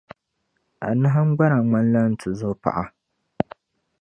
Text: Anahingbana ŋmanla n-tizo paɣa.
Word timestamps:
Anahingbana 0.87 1.57
ŋmanla 1.65 2.01
n-tizo 2.11 2.49
paɣa. 2.61 2.85